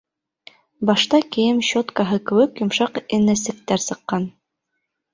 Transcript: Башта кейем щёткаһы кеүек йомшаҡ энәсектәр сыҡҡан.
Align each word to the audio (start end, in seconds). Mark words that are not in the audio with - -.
Башта 0.89 1.19
кейем 1.35 1.61
щёткаһы 1.69 2.19
кеүек 2.33 2.65
йомшаҡ 2.65 3.01
энәсектәр 3.21 3.89
сыҡҡан. 3.89 4.31